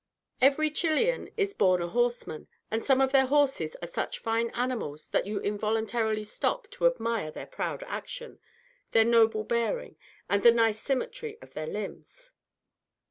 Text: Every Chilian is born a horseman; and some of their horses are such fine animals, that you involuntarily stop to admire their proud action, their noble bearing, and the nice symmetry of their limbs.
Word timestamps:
Every 0.41 0.71
Chilian 0.71 1.29
is 1.37 1.53
born 1.53 1.79
a 1.79 1.87
horseman; 1.87 2.47
and 2.71 2.83
some 2.83 3.01
of 3.01 3.11
their 3.11 3.27
horses 3.27 3.75
are 3.83 3.87
such 3.87 4.17
fine 4.17 4.49
animals, 4.55 5.07
that 5.09 5.27
you 5.27 5.37
involuntarily 5.39 6.23
stop 6.23 6.67
to 6.71 6.87
admire 6.87 7.29
their 7.29 7.45
proud 7.45 7.83
action, 7.83 8.39
their 8.93 9.05
noble 9.05 9.43
bearing, 9.43 9.97
and 10.27 10.41
the 10.41 10.51
nice 10.51 10.79
symmetry 10.81 11.37
of 11.39 11.53
their 11.53 11.67
limbs. 11.67 12.31